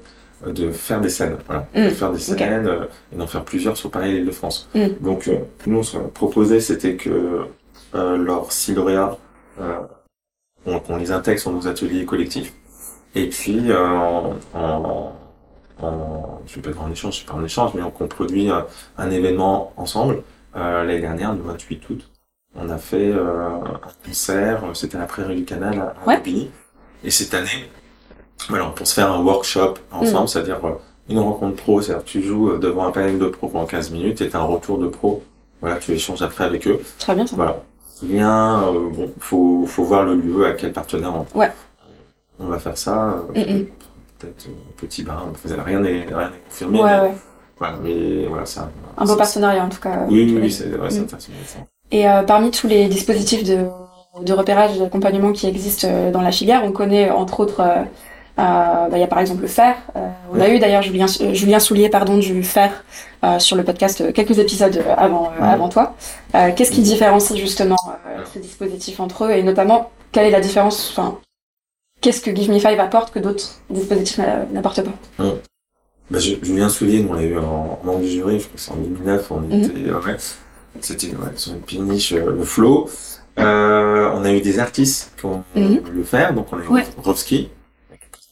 [0.46, 1.84] de faire des scènes, voilà, mmh.
[1.84, 2.68] de faire des scènes okay.
[2.68, 4.68] euh, et d'en faire plusieurs sur Paris et l'Île-de-France.
[4.74, 4.86] Mmh.
[5.00, 7.46] Donc, euh, nous, ce qu'on proposait, c'était que
[7.94, 9.16] euh, leurs six lauréats,
[10.66, 12.52] on, qu'on les intègre sur nos ateliers collectifs.
[13.14, 15.12] Et puis, en, en,
[15.84, 18.66] en, je vais pas dire en échange, c'est pas en échange, mais qu'on produit un,
[18.98, 20.22] un événement ensemble.
[20.54, 22.10] L'année dernière, le 28 août,
[22.56, 26.22] on a fait euh, un concert, c'était la prairie du canal à, à ouais.
[27.04, 27.70] Et cette année,
[28.48, 30.28] voilà, pour se faire un workshop ensemble, mmh.
[30.28, 30.72] c'est-à-dire euh,
[31.08, 34.28] une rencontre pro, c'est-à-dire tu joues devant un panel de pro pendant 15 minutes et
[34.28, 35.22] tu as un retour de pro.
[35.60, 36.80] Voilà, tu échanges après avec eux.
[36.98, 37.36] Très bien ça.
[37.36, 37.62] Voilà.
[38.02, 41.52] Bien, euh, bon, faut, faut voir le lieu, à quel partenaire on, ouais.
[42.38, 43.22] on va faire ça.
[43.34, 43.66] Mmh, mmh.
[44.20, 45.26] Peut-être petit bar,
[45.64, 46.82] rien n'est rien n'est confirmé.
[46.82, 47.14] Ouais, mais, ouais.
[47.58, 48.70] Voilà, mais voilà, ça.
[48.96, 50.04] Un beau partenariat en tout cas.
[50.08, 51.02] Oui, oui, oui, c'est ouais, mmh.
[51.02, 51.66] intéressant.
[51.90, 53.66] Et euh, parmi tous les dispositifs de,
[54.22, 57.82] de repérage d'accompagnement qui existent euh, dans la filière, on connaît entre autres, euh,
[58.36, 59.76] bah, il y a par exemple le fer.
[59.96, 62.84] Euh, on a eu d'ailleurs Julien, Julien Soulier pardon, du fer
[63.38, 65.46] sur le podcast quelques épisodes avant, oui.
[65.46, 65.94] avant toi.
[66.32, 67.76] Qu'est-ce qui différencie justement
[68.32, 71.18] ces dispositifs entre eux et notamment quelle est la différence enfin,
[72.00, 74.20] Qu'est-ce que Give Me Five apporte que d'autres dispositifs
[74.52, 75.24] n'apportent pas?
[75.24, 75.30] Mmh.
[76.10, 79.30] bah, Julien Soulier, on l'a eu en du jury, je crois que c'est en 2009,
[79.30, 79.90] on était...
[79.90, 79.94] Mmh.
[80.06, 80.16] Ouais,
[80.80, 82.88] c'était ouais, sur une péniche, euh, le flow.
[83.38, 85.80] Euh, on a eu des artistes qui ont mm -hmm.
[85.92, 86.86] le faire, donc on a eu ouais.
[86.98, 87.50] Rovski,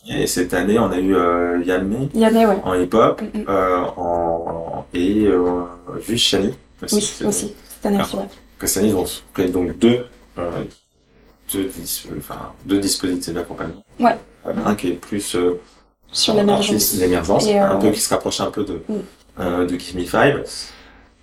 [0.09, 2.09] Et cette année, on a eu euh, Yamé,
[2.46, 2.59] ouais.
[2.64, 3.44] en hip-hop mm, mm.
[3.48, 5.64] euh, en, et euh,
[6.16, 6.94] Chani aussi.
[7.20, 7.54] Oui, aussi.
[7.68, 8.16] Cette année, aussi,
[8.59, 9.04] Que cette année, ils ont
[9.35, 10.07] créé donc deux,
[11.54, 13.84] euh, deux, enfin, deux dispositifs d'accompagnement.
[14.00, 14.16] Ouais.
[14.44, 15.61] un qui est plus euh,
[16.12, 19.66] sur l'émergence, l'émergence, un peu qui se rapproche un peu de, mm.
[19.66, 20.44] de Give Me Five.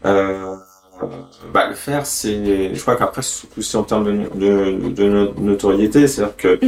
[0.04, 6.08] bah, le faire, c'est, je crois qu'après, surtout si en termes de, de, de notoriété,
[6.08, 6.60] c'est-à-dire que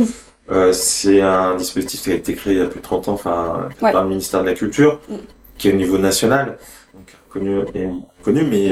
[0.49, 3.13] euh, c'est un dispositif qui a été créé il y a plus de 30 ans,
[3.13, 5.15] enfin, par le ministère de la Culture, mm.
[5.57, 6.57] qui est au niveau national,
[6.93, 7.87] donc connu, et,
[8.23, 8.71] connu mais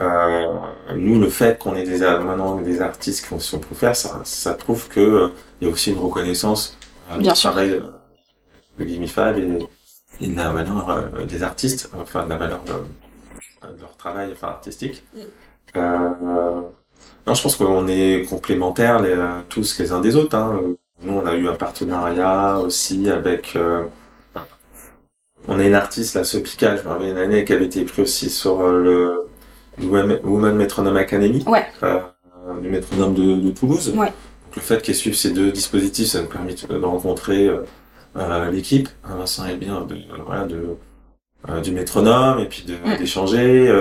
[0.00, 3.96] euh, euh, nous, le fait qu'on ait des, maintenant des artistes qui sont pour faire,
[3.96, 5.28] ça, ça prouve que euh,
[5.60, 6.76] il y a aussi une reconnaissance
[7.10, 7.50] euh, Bien sûr.
[7.50, 7.82] travail
[8.78, 9.68] de Gimifab et,
[10.20, 12.72] et de la valeur des artistes, enfin de la valeur de,
[13.80, 15.04] leur travail enfin, artistique.
[15.14, 15.80] Mm.
[17.28, 20.34] Non, je pense qu'on est complémentaires les, euh, tous les uns des autres.
[20.34, 20.62] Hein.
[21.02, 23.54] Nous, on a eu un partenariat aussi avec...
[23.54, 23.84] Euh,
[25.46, 28.00] on a une artiste, la Sopica, je me rappelle une année, qui avait été prise
[28.00, 29.27] aussi sur euh, le
[29.82, 31.64] Woman Metronome Academy, ouais.
[31.82, 32.00] euh,
[32.62, 33.92] du métronome de, de Toulouse.
[33.96, 34.06] Ouais.
[34.06, 37.48] Donc, le fait qu'elle suive ces deux dispositifs, ça nous permet de, rencontrer
[38.16, 40.76] euh, l'équipe, Vincent et bien, de, voilà, de,
[41.62, 42.64] du métronome et puis
[42.98, 43.72] d'échanger.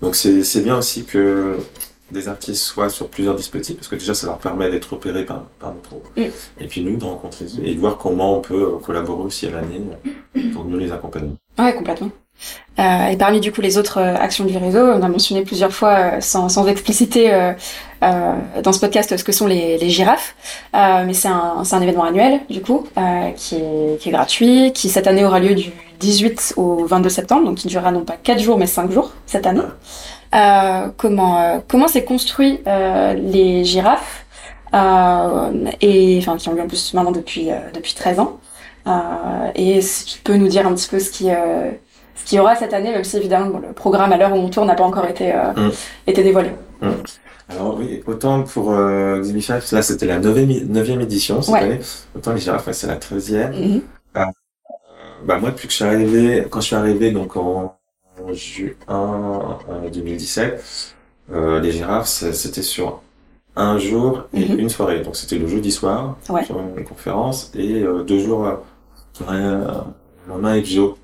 [0.00, 1.56] donc c'est bien aussi que
[2.12, 5.44] des artistes soient sur plusieurs dispositifs, parce que déjà ça leur permet d'être opérés par,
[5.58, 6.30] par notre mm.
[6.60, 9.80] Et puis nous, de rencontrer et de voir comment on peut collaborer aussi à l'année
[10.52, 11.32] pour mieux les accompagner.
[11.58, 12.10] Ouais, complètement.
[12.80, 15.72] Euh, et parmi du coup les autres euh, actions du réseau, on a mentionné plusieurs
[15.72, 17.30] fois, euh, sans, sans expliciter
[18.00, 20.34] dans ce podcast ce que sont les, girafes,
[20.72, 22.86] mais c'est un, un événement annuel du coup
[23.36, 27.44] qui est, qui, est, gratuit, qui cette année aura lieu du 18 au 22 septembre,
[27.44, 29.60] donc qui durera non pas 4 jours mais 5 jours cette année.
[30.96, 34.24] Comment comment s'est construit les girafes
[34.72, 38.38] et enfin qui ont lieu en plus maintenant depuis depuis 13 ans.
[39.54, 41.28] Et si tu peux nous dire un petit peu ce qui
[42.14, 44.48] ce qu'il y aura cette année, même si évidemment le programme à l'heure où on
[44.48, 45.70] tourne n'a pas encore été, mm.
[46.06, 46.50] été dévoilé.
[46.80, 46.88] Mm.
[47.48, 49.22] Alors oui, autant pour euh,
[49.72, 51.80] là c'était la neuvième édition cette année,
[52.16, 53.52] autant les girafes, c'est la treizième.
[53.52, 53.80] Mm
[55.22, 57.76] bah moi depuis que je suis arrivé, quand je suis arrivé donc en
[58.32, 59.58] juin
[59.92, 60.94] 2017,
[61.32, 63.02] euh, les girafes, c'était sur
[63.56, 64.58] un jour et mhm.
[64.60, 65.00] une soirée.
[65.00, 66.44] Donc c'était le jeudi soir, ouais.
[66.44, 68.54] sur une conférence, et euh, deux jours euh,
[69.28, 69.66] euh,
[70.26, 70.94] le lendemain avec Joe.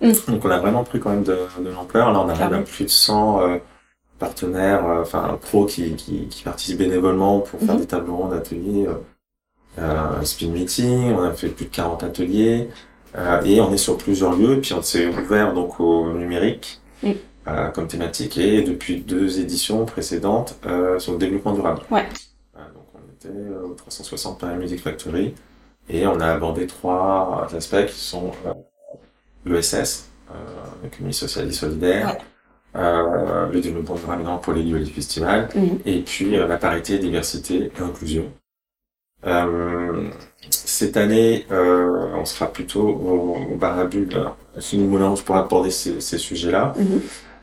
[0.00, 0.14] Mhm.
[0.28, 2.12] Donc on a vraiment pris quand même de, de l'ampleur.
[2.12, 3.56] Là on arrive à plus de 100 euh,
[4.18, 7.80] partenaires, enfin pros qui, qui, qui, participent bénévolement pour faire mhm.
[7.80, 8.86] des tables rondes, ateliers,
[9.78, 11.12] euh, speed meeting.
[11.14, 12.68] On a fait plus de 40 ateliers.
[13.16, 16.80] Euh, et on est sur plusieurs lieux, et puis on s'est ouvert donc au numérique
[17.04, 21.82] euh, comme thématique, et depuis deux éditions précédentes euh, sur le développement durable.
[21.90, 22.06] Ouais.
[22.54, 25.34] donc on était au 360 Paris Music Factory,
[25.88, 28.32] et on a abordé trois aspects qui sont
[29.46, 30.08] l'ESS,
[30.82, 32.16] l'économie sociale et solidaire,
[32.76, 35.66] euh, le développement durable pour les lieux et les festivals, mm.
[35.86, 38.30] et puis la parité, diversité et inclusion.
[39.26, 40.10] Euh,
[40.50, 46.18] cette année, euh, on sera plutôt au, au Barabule, à Moulin pour aborder ces, ces
[46.18, 46.74] sujets-là.
[46.76, 47.00] Mhm.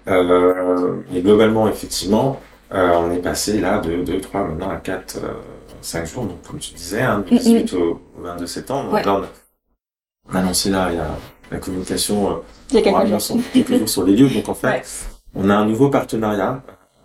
[0.07, 2.39] Euh, et globalement, effectivement,
[2.73, 5.19] euh, on est passé là de 2, 3, maintenant à 4,
[5.81, 6.25] 5 euh, jours.
[6.25, 8.91] Donc, comme tu disais, hein, du 18 au, 22 septembre.
[8.91, 9.21] Donc là,
[10.29, 11.15] on a, annoncé là, il y a
[11.53, 12.33] la communication euh,
[12.71, 13.89] il y a quelques jours.
[13.89, 14.29] sur les lieux.
[14.29, 14.83] Donc, en fait,
[15.35, 16.61] on a un nouveau partenariat.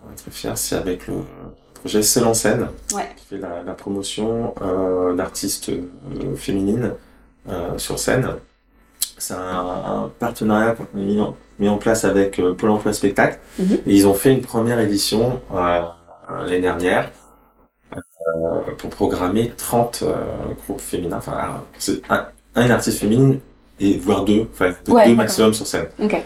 [0.07, 1.15] On est très fiers, c'est avec le
[1.75, 3.09] projet Celle en scène, ouais.
[3.15, 6.93] qui fait la, la promotion euh, d'artistes euh, féminines
[7.47, 8.27] euh, sur scène.
[9.17, 12.91] C'est un, un, partenariat qu'on a mis en, mis en place avec euh, Pôle emploi
[12.93, 13.39] spectacle.
[13.59, 15.81] Et ils ont fait une première édition euh,
[16.29, 17.11] l'année dernière
[18.77, 20.03] pour programmer 30
[20.63, 21.17] groupes féminins.
[21.17, 23.39] Enfin, c'est un, un, artiste féminine
[23.79, 25.87] et voire deux, enfin deux, ouais, deux maximum sur scène.
[25.99, 26.23] Okay.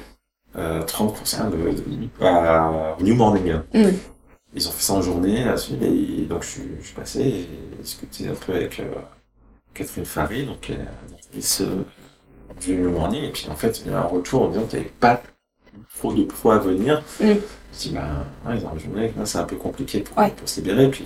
[0.85, 3.55] 30 concerts de, de, New Morning.
[3.73, 3.89] Mm.
[4.55, 7.81] Ils ont fait ça en journée, à suivre, et donc je, je suis passé et
[7.81, 8.83] discuté un peu avec euh,
[9.73, 10.75] Catherine Fary, donc euh,
[11.11, 11.83] l'actrice euh,
[12.61, 14.85] du Morning, et puis en fait, il y a un retour en disant qu'il n'y
[14.85, 15.23] avait pas
[15.97, 17.01] trop de poids à venir.
[17.19, 17.31] Mm.
[17.73, 18.01] Je dis, bah,
[18.45, 20.29] ouais, ils ont journée, c'est un peu compliqué pour, ouais.
[20.29, 21.03] pour se libérer, puis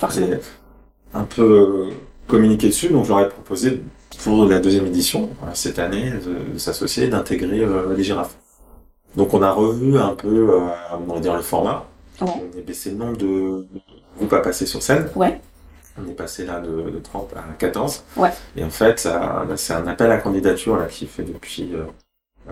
[1.14, 1.90] un peu
[2.28, 3.82] communiquer dessus, donc je leur ai proposé
[4.24, 8.36] pour la deuxième édition, cette année, de, s'associer, d'intégrer euh, les girafes.
[9.16, 10.60] Donc on a revu un peu, euh,
[11.08, 11.86] on va dire, le format.
[12.22, 12.28] Ouais.
[12.28, 13.66] On est baissé le nombre de
[14.18, 15.08] groupes à passer sur scène.
[15.16, 15.40] Ouais.
[16.00, 18.04] On est passé là de, de 30 à 14.
[18.18, 18.30] Ouais.
[18.56, 19.08] Et en fait,
[19.56, 21.86] c'est un appel à candidature là, qui est fait depuis euh,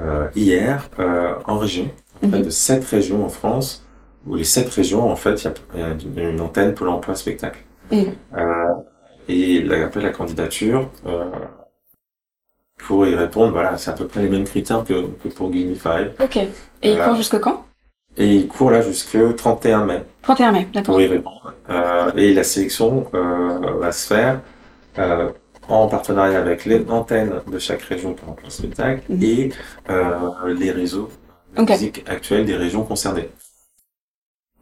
[0.02, 1.90] euh, hier euh, en région.
[2.24, 2.38] En mm -hmm.
[2.38, 3.86] fait, de sept régions en France,
[4.26, 7.60] où les sept régions, en fait, il y, y, a une antenne Pôle emploi spectacle.
[7.92, 7.98] Mm.
[7.98, 8.74] Euh,
[9.28, 11.26] et l'appel à candidature, euh,
[12.78, 16.12] pour y répondre, voilà, c'est à peu près les mêmes critères que, que pour Gamify.
[16.22, 16.38] Ok.
[16.38, 17.66] Et il court jusque quand?
[18.18, 20.04] Et il court là jusque 31 mai.
[20.22, 20.94] 31 mai, d'accord.
[20.96, 21.54] Pour y répondre.
[21.70, 24.42] Euh, et la sélection euh, va se faire
[25.00, 25.30] euh,
[25.68, 29.24] en partenariat avec les antennes de chaque région pour le spectacle mhm.
[29.24, 29.52] et
[29.90, 31.10] euh, les réseaux
[31.58, 33.30] musique actuels des régions concernées.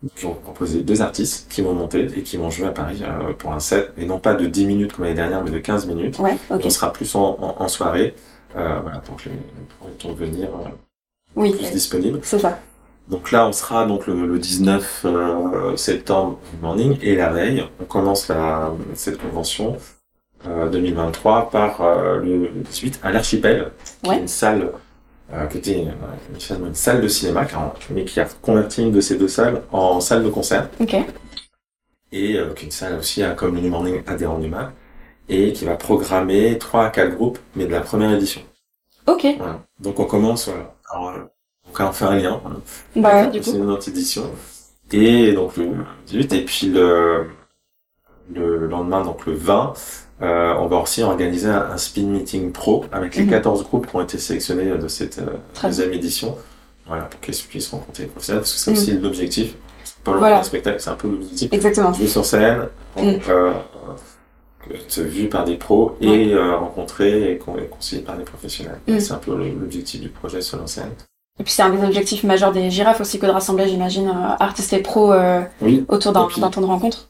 [0.04, 3.34] Ils ont proposé deux artistes qui vont monter et qui vont jouer à Paris euh,
[3.34, 5.88] pour un set, et non pas de 10 minutes comme l'année dernière, mais de 15
[5.88, 6.20] minutes.
[6.20, 8.14] Ouais, On sera plus en, en, soirée,
[8.56, 9.36] euh, voilà, pour que les
[10.00, 10.70] pour venir euh,
[11.36, 12.20] oui, plus disponible.
[12.24, 12.60] C'est ça.
[13.08, 17.86] Donc là, on sera donc le, le 19 euh, septembre morning, et la veille, on
[17.86, 19.78] commence la, cette convention
[20.46, 21.82] 2023 par
[22.18, 23.72] le 18 à l'Archipel,
[24.04, 24.74] qui est une salle
[25.34, 25.94] euh, qui était une,
[26.30, 27.48] une, salle de cinéma,
[27.90, 30.70] mais qui a converti une de ces deux salles en salle de concert.
[32.12, 34.70] Et euh, qui est une salle aussi comme le New Morning adhérent du MAC,
[35.30, 38.42] et qui va programmer trois à quatre groupes, mais de la première édition.
[39.08, 39.26] Ok.
[39.38, 39.62] Voilà.
[39.80, 40.50] Donc on commence.
[40.92, 41.24] Alors, euh,
[41.68, 42.42] on va en faire un lien.
[42.96, 43.46] Bah, du coup.
[43.46, 44.30] C'est une autre édition.
[44.92, 45.72] Et donc le
[46.06, 47.28] 18, et puis le,
[48.32, 49.74] le lendemain, donc le 20,
[50.24, 53.68] euh, on va aussi organiser un, un, speed meeting pro avec les 14 mhm.
[53.68, 56.38] groupes qui ont été sélectionnés de cette euh, deuxième édition.
[56.88, 59.04] Voilà, pour qu'ils puissent rencontrer les professionnels, parce que c'est aussi mhm.
[59.04, 59.56] l'objectif.
[60.04, 60.40] Pas voilà.
[60.40, 61.52] le spectacle, c'est un peu l'objectif.
[61.52, 61.94] Exactement.
[61.94, 63.54] Jouer sur scène, euh,
[64.74, 68.80] être vu par des pros et euh, rencontrer et conseiller par des professionnels.
[68.88, 69.00] Mm.
[69.00, 70.92] C'est un peu l'objectif du projet sur scène.
[71.40, 74.36] Et puis c'est un des objectifs majeurs des girafes aussi que de rassembler, j'imagine, euh,
[74.40, 75.14] artistes et pros
[75.62, 75.86] oui.
[75.88, 77.10] autour d'un temps de rencontre.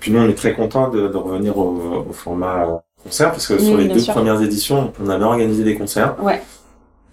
[0.00, 3.58] Puis nous, on est très content de, de, revenir au, au, format concert, parce que
[3.58, 6.16] sur les deux premières éditions, on avait organisé des concerts.
[6.22, 6.40] Ouais.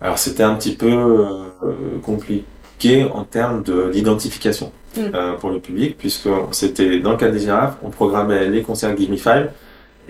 [0.02, 5.02] Alors c'était un petit peu euh, compliqué en termes de l'identification mm.
[5.14, 8.96] euh, pour le public, puisque c'était dans le cas des girafes, on programmait les concerts
[8.98, 9.50] Give Me Five,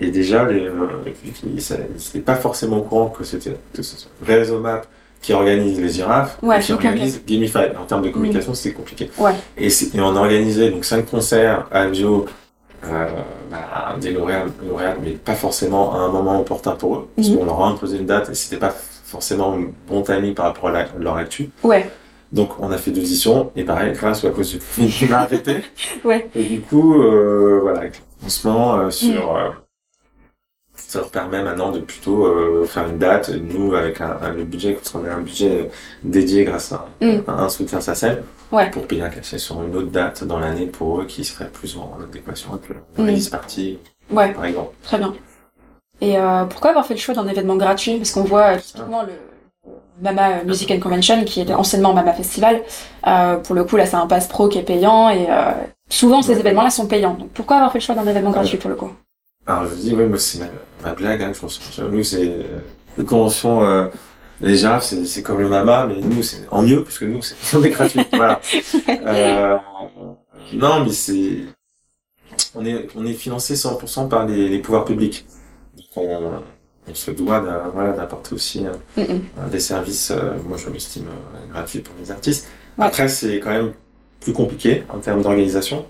[0.00, 0.86] et déjà les, euh,
[1.44, 3.56] n'étaient pas forcément au courant que c'était
[4.22, 4.82] Réseau Map
[5.22, 7.22] qui organise les girafes, ouais, qui organise.
[7.26, 7.74] Give Five.
[7.80, 8.54] En termes de communication, mm.
[8.54, 9.10] c'était compliqué.
[9.18, 9.32] Ouais.
[9.56, 12.26] Et, et on organisait donc cinq concerts à Bio
[12.92, 13.06] euh,
[13.50, 17.38] bah, des lauréats, lauréats, mais pas forcément à un moment opportun pour eux, parce mhm.
[17.38, 19.56] qu'on leur a imposé une date et c'était pas forcément
[19.88, 21.50] bon timing par rapport à, leur actu.
[21.62, 21.90] Ouais.
[22.32, 25.20] Donc on a fait deux éditions et pareil, grâce ou à cause du Covid, a
[25.20, 25.62] arrêté.
[26.04, 26.28] ouais.
[26.34, 27.82] Et du coup, euh, voilà,
[28.24, 29.52] en ce moment euh, sur mhm.
[30.86, 34.44] Ça leur permet maintenant de plutôt euh, faire une date, nous avec un, un le
[34.44, 35.70] budget, parce qu'on a un budget
[36.04, 37.22] dédié grâce à, mm.
[37.28, 38.22] un soutien SACEM,
[38.52, 38.70] ouais.
[38.70, 41.76] pour payer un cachet sur une autre date dans l'année pour eux qui serait plus
[41.76, 43.06] en adéquation avec le mm.
[43.06, 43.78] release party,
[44.10, 44.32] ouais.
[44.32, 44.74] par exemple.
[44.82, 45.14] Très bien.
[46.00, 47.96] Et euh, pourquoi avoir fait le choix d'un événement gratuit?
[47.96, 49.12] Parce qu'on voit euh, typiquement le
[50.00, 52.62] Mama Music and Convention, qui est anciennement Mama Festival.
[53.06, 55.52] Euh, pour le coup, là, c'est un pass pro qui est payant et euh,
[55.88, 57.14] souvent ces événements-là sont payants.
[57.14, 58.90] Donc pourquoi avoir fait le choix d'un événement gratuit pour le coup?
[59.46, 60.40] Alors je dis, oui, moi c'est
[60.88, 61.60] ma, blague, hein, je pense.
[61.78, 62.42] Nous, c'est euh,
[62.98, 63.86] une convention, euh,
[64.40, 67.62] les girafes, c'est comme le mama, mais nous, c'est en mieux, puisque nous, c'est on
[67.62, 68.00] est gratuit.
[68.12, 68.40] voilà.
[68.88, 69.56] Euh,
[70.52, 71.40] non, mais c'est,
[72.54, 75.26] on est, on est financé 100% par les, les pouvoirs publics.
[75.76, 76.42] Donc on,
[76.88, 77.40] on se doit
[77.96, 79.50] d'apporter aussi mm -mm.
[79.50, 82.48] des services, euh, moi je m'estime euh, gratuits pour les artistes.
[82.78, 83.72] Après, c'est quand même
[84.20, 85.86] plus compliqué en termes d'organisation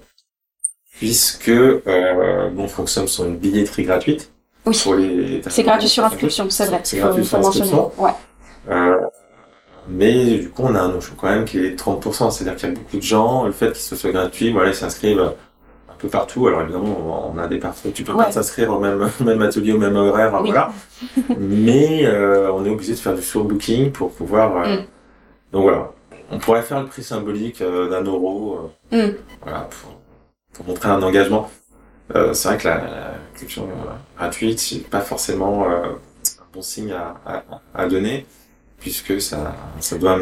[0.98, 4.32] puisque euh, on fonctionne sur une billetterie gratuite.
[4.66, 5.40] Oui.
[5.48, 6.80] C'est gratuit sur inscription, c'est vrai.
[6.82, 7.92] C'est gratuit sur inscription.
[7.98, 8.10] Ouais.
[8.68, 8.96] Euh,
[9.88, 12.30] mais du coup, on a un no-show quand même qui est 30%.
[12.30, 14.74] C'est-à-dire qu'il y a beaucoup de gens, le fait que ce soit gratuit, voilà, ils
[14.74, 16.46] s'inscrivent un peu partout.
[16.48, 19.78] Alors évidemment, on a des parfois, tu peux pas s'inscrire au même, même atelier, au
[19.78, 20.72] même horaire, voilà.
[21.38, 24.56] mais euh, on est obligé de faire du surbooking pour pouvoir.
[24.56, 24.84] Euh, mm.
[25.52, 25.92] Donc voilà,
[26.30, 28.70] on pourrait faire le prix symbolique euh, d'un euro.
[28.90, 29.10] Mm.
[29.42, 30.00] Voilà, pour,
[30.52, 31.48] pour montrer un engagement.
[32.14, 35.86] Euh, c'est vrai que la, la culture euh, gratuite, c'est pas forcément euh,
[36.38, 37.42] un bon signe à, à,
[37.74, 38.26] à, donner,
[38.78, 40.18] puisque ça, ça doit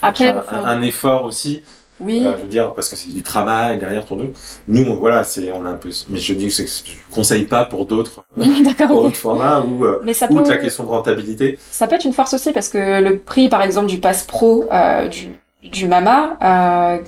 [0.00, 1.62] Après, un, un, effort aussi.
[2.00, 2.24] Oui.
[2.26, 4.34] Euh, je veux dire, parce que c'est du travail derrière ton truc.
[4.66, 7.86] Nous, voilà, c'est, on a un peu, mais je dis que je conseille pas pour
[7.86, 10.42] d'autres, d'autres formats ou, mais ça peut...
[10.48, 11.58] la question de rentabilité.
[11.70, 14.64] Ça peut être une force aussi parce que le prix, par exemple, du pass pro,
[14.72, 15.28] euh, du,
[15.62, 17.02] du Mama, euh,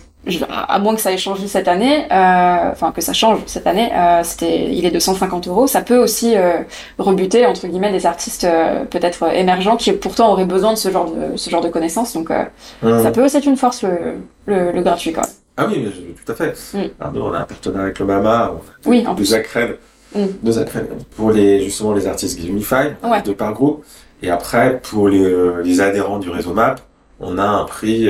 [0.51, 3.91] à moins que ça ait changé cette année, euh, enfin que ça change cette année,
[3.95, 5.67] euh, c'était, il est de 150 euros.
[5.67, 6.59] Ça peut aussi euh,
[6.99, 11.11] rebuter entre guillemets des artistes euh, peut-être émergents qui pourtant auraient besoin de ce genre
[11.11, 12.12] de ce genre de connaissances.
[12.12, 13.03] Donc mmh.
[13.03, 15.31] ça peut aussi être une force le, le, le gratuit quand même.
[15.57, 15.89] Ah oui,
[16.25, 16.55] tout à fait.
[16.75, 16.79] Mmh.
[17.01, 19.79] Alors nous, on a un partenariat avec l'Obama, on a oui, deux accrèdes,
[20.15, 20.25] mmh.
[20.43, 23.23] deux accrèdes pour les justement les artistes Unify, ouais.
[23.25, 23.85] deux par groupe,
[24.23, 26.81] et après pour les, les adhérents du réseau MAP,
[27.21, 28.09] on a un prix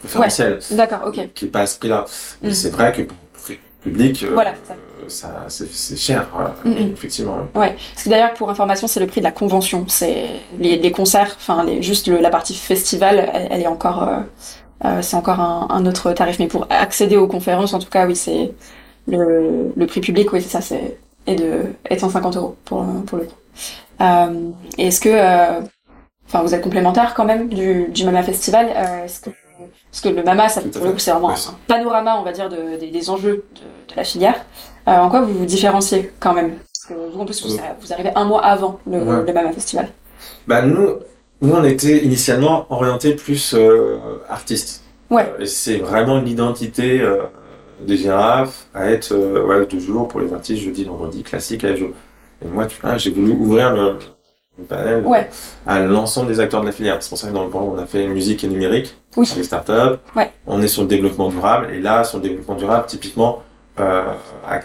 [0.00, 0.58] préférentiel.
[0.70, 0.76] Ouais.
[0.76, 1.28] D'accord, ok.
[1.34, 2.04] Qui est pas à ce prix-là.
[2.42, 2.54] Mais mm.
[2.54, 3.02] c'est vrai que
[3.82, 4.54] public, voilà,
[5.06, 6.28] ça, c'est cher,
[6.64, 6.92] mm, mm.
[6.92, 7.38] effectivement.
[7.54, 9.84] Ouais, parce que d'ailleurs, pour information, c'est le prix de la convention.
[9.88, 10.26] C'est
[10.58, 14.10] les, les, concerts, enfin, les, juste la partie festival, elle, est encore,
[15.00, 16.38] c'est encore un, un, autre tarif.
[16.38, 18.52] Mais pour accéder aux conférences, en tout cas, oui, c'est
[19.06, 23.18] le, le prix public, oui, c'est ça, c'est et de et 150 euros pour pour
[23.18, 23.34] le coup.
[24.00, 25.60] Euh, Est-ce que, euh,
[26.26, 28.68] enfin, vous êtes complémentaire quand même du, du Mama Festival.
[28.74, 29.30] Euh, Est-ce que
[29.90, 32.48] parce que le Mama, ça, pour le coup, c'est vraiment un panorama, on va dire,
[32.48, 34.44] de, des enjeux de, de la filière.
[34.86, 36.50] Euh, en quoi vous vous différenciez quand même?
[36.72, 39.88] Parce que vous, en plus, vous, vous arrivez un mois avant le, le Mama Festival.
[40.46, 40.96] Bah nous,
[41.40, 44.82] nous, on était initialement orienté plus euh, artiste.
[45.10, 45.32] Ouais.
[45.40, 47.22] Euh, c'est vraiment l'identité euh,
[47.80, 51.90] des girafes à être euh, ouais, toujours pour les artistes jeudi, vendredi, classique à jour.
[52.44, 53.98] Et moi, tu vois, j'ai voulu ouvrir le,
[55.04, 55.28] ouais.
[55.66, 56.96] à l'ensemble des acteurs de la filière.
[57.00, 59.28] C'est pour ça que dans le plan, on a fait musique et numérique, oui.
[59.36, 59.98] les startups.
[60.16, 60.30] Ouais.
[60.46, 61.68] On est sur le développement durable.
[61.72, 63.42] Et là, sur le développement durable, typiquement,
[63.80, 64.12] euh,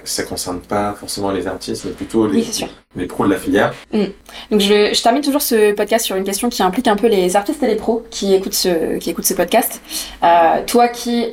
[0.04, 3.74] ça concerne pas forcément les artistes, mais plutôt les, oui, les pros de la filière.
[3.92, 4.04] Mm.
[4.52, 7.36] Donc je, je, termine toujours ce podcast sur une question qui implique un peu les
[7.36, 9.82] artistes et les pros qui écoutent ce, qui écoutent ce podcast.
[10.24, 11.30] Euh, toi qui euh,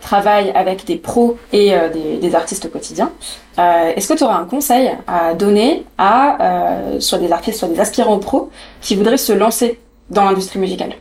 [0.00, 3.12] travailles avec des pros et euh, des, des, artistes au quotidien,
[3.58, 7.68] euh, est-ce que tu auras un conseil à donner à euh, soit des artistes, soit
[7.68, 8.50] des aspirants pros
[8.80, 9.78] qui voudraient se lancer
[10.10, 10.94] dans l'industrie musicale?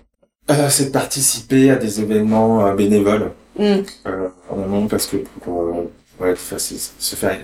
[0.69, 3.31] C'est de participer à des événements bénévoles.
[3.57, 4.87] Mm.
[4.89, 5.85] parce que pour
[6.19, 7.39] ouais, se faire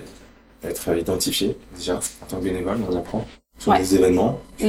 [0.64, 3.24] être identifié déjà en tant que bénévole, on apprend
[3.58, 3.78] sur ouais.
[3.78, 4.40] des événements.
[4.60, 4.66] Mm.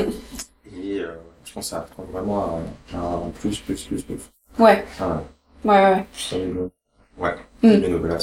[0.76, 2.60] Et euh, je pense que ça apprend vraiment
[2.94, 4.20] un, un plus, plus, plus, plus.
[4.60, 4.86] Ouais.
[5.00, 5.22] Ah,
[5.66, 6.70] ouais, ouais, ouais.
[7.18, 7.80] Ouais, mm.
[7.82, 8.18] bénévolat.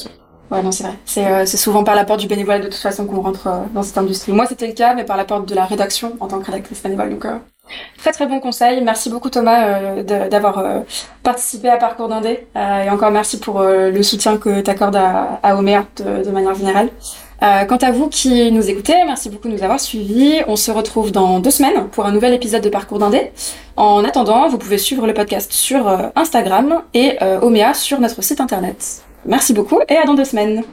[0.50, 0.94] Ouais, non, c'est vrai.
[1.04, 3.84] C'est euh, souvent par la porte du bénévolat de toute façon qu'on rentre euh, dans
[3.84, 4.32] cette industrie.
[4.32, 6.82] Moi, c'était le cas, mais par la porte de la rédaction en tant que rédactrice
[6.82, 7.10] bénévole.
[7.10, 7.38] Donc, euh,
[7.98, 8.82] très très bon conseil.
[8.82, 10.80] Merci beaucoup Thomas euh, d'avoir euh,
[11.22, 12.46] participé à Parcours d'Indé.
[12.56, 16.30] Euh, et encore merci pour le soutien que tu accordes à, à Omer de, de,
[16.30, 16.90] manière générale.
[17.40, 20.42] quant à vous qui nous écoutez, merci beaucoup de nous avoir suivis.
[20.46, 23.32] On se retrouve dans deux semaines pour un nouvel épisode de Parcours d'Indé.
[23.76, 29.02] En attendant, vous pouvez suivre le podcast sur Instagram et Omea sur notre site internet.
[29.24, 30.64] Merci beaucoup et à dans deux semaines.